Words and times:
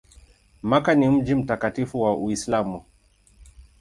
Makka 0.61 0.95
ni 0.95 1.09
mji 1.09 1.35
mtakatifu 1.35 2.01
wa 2.01 2.17
Uislamu. 2.17 2.83